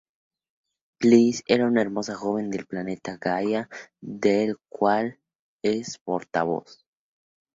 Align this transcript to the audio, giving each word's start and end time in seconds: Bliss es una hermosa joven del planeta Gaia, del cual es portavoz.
Bliss 0.99 1.43
es 1.45 1.59
una 1.59 1.79
hermosa 1.83 2.15
joven 2.15 2.49
del 2.49 2.65
planeta 2.65 3.17
Gaia, 3.17 3.69
del 4.01 4.57
cual 4.67 5.19
es 5.61 5.99
portavoz. 5.99 6.83